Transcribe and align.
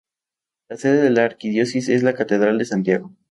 La 0.67 0.77
sede 0.77 0.99
de 0.99 1.11
la 1.11 1.25
Arquidiócesis 1.25 1.87
es 1.89 2.01
la 2.01 2.15
Catedral 2.15 2.57
de 2.57 2.65
Santiago. 2.65 3.11